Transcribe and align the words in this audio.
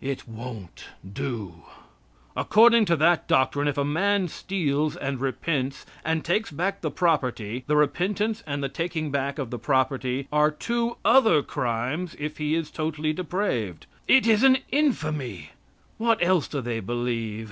It 0.00 0.26
won't 0.26 0.86
do. 1.08 1.62
According 2.36 2.84
to 2.86 2.96
that 2.96 3.28
doctrine, 3.28 3.68
if 3.68 3.78
a 3.78 3.84
man 3.84 4.26
steals 4.26 4.96
and 4.96 5.20
repents, 5.20 5.86
and 6.04 6.24
takes 6.24 6.50
back 6.50 6.80
the 6.80 6.90
property, 6.90 7.62
the 7.68 7.76
repentance 7.76 8.42
and 8.44 8.60
the 8.60 8.68
taking 8.68 9.12
back 9.12 9.38
of 9.38 9.50
the 9.50 9.56
property 9.60 10.26
are 10.32 10.50
two 10.50 10.96
other 11.04 11.42
crimes 11.44 12.16
if 12.18 12.38
he 12.38 12.56
is 12.56 12.72
totally 12.72 13.12
depraved: 13.12 13.86
It 14.08 14.26
is 14.26 14.42
an 14.42 14.58
infamy. 14.72 15.50
What 15.96 16.20
else 16.24 16.48
do 16.48 16.60
they 16.60 16.80
believe? 16.80 17.46